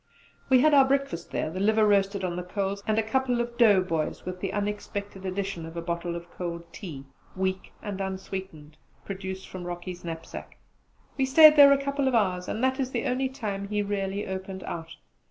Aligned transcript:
We 0.49 0.61
had 0.61 0.73
our 0.73 0.83
breakfast 0.87 1.29
there 1.29 1.51
the 1.51 1.59
liver 1.59 1.85
roasted 1.87 2.23
on 2.23 2.35
the 2.35 2.41
coals, 2.41 2.81
and 2.87 2.97
a 2.97 3.03
couple 3.03 3.39
of 3.39 3.55
'dough 3.55 3.83
boys,' 3.83 4.25
with 4.25 4.39
the 4.39 4.51
unexpected 4.51 5.27
addition 5.27 5.63
of 5.63 5.77
a 5.77 5.81
bottle 5.83 6.15
of 6.15 6.31
cold 6.31 6.63
tea, 6.73 7.05
weak 7.35 7.71
and 7.83 8.01
unsweetened, 8.01 8.77
produced 9.05 9.47
from 9.47 9.63
Rocky's 9.63 10.03
knapsack! 10.03 10.57
We 11.19 11.25
stayed 11.25 11.55
there 11.55 11.71
a 11.71 11.77
couple 11.83 12.07
of 12.07 12.15
hours, 12.15 12.47
and 12.47 12.63
that 12.63 12.79
is 12.79 12.89
the 12.89 13.05
only 13.05 13.29
time 13.29 13.67
he 13.67 13.83
really 13.83 14.25
opened 14.25 14.63
out. 14.63 14.95